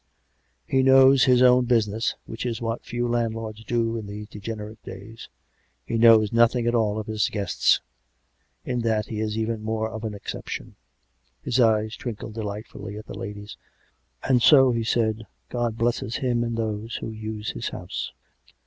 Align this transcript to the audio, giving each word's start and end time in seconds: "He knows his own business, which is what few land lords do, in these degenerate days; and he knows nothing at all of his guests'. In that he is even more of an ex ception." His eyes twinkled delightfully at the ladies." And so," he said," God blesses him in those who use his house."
"He 0.65 0.81
knows 0.81 1.25
his 1.25 1.43
own 1.43 1.65
business, 1.65 2.15
which 2.25 2.43
is 2.43 2.59
what 2.59 2.83
few 2.83 3.07
land 3.07 3.35
lords 3.35 3.63
do, 3.63 3.97
in 3.97 4.07
these 4.07 4.27
degenerate 4.27 4.81
days; 4.83 5.29
and 5.87 5.93
he 5.93 5.99
knows 5.99 6.33
nothing 6.33 6.65
at 6.65 6.73
all 6.73 6.97
of 6.97 7.05
his 7.05 7.29
guests'. 7.29 7.79
In 8.65 8.79
that 8.79 9.05
he 9.05 9.19
is 9.19 9.37
even 9.37 9.61
more 9.61 9.91
of 9.91 10.03
an 10.03 10.15
ex 10.15 10.33
ception." 10.33 10.73
His 11.43 11.59
eyes 11.59 11.95
twinkled 11.95 12.33
delightfully 12.33 12.97
at 12.97 13.05
the 13.05 13.13
ladies." 13.15 13.57
And 14.27 14.41
so," 14.41 14.71
he 14.71 14.83
said," 14.83 15.27
God 15.51 15.77
blesses 15.77 16.15
him 16.15 16.43
in 16.43 16.55
those 16.55 16.95
who 16.95 17.11
use 17.11 17.51
his 17.51 17.69
house." 17.69 18.11